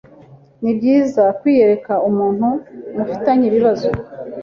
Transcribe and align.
Nibyiza 0.61 1.23
kwiyereka 1.39 1.93
umuntu 2.09 2.47
mufitanye 2.95 3.45
ibibazo 3.47 3.89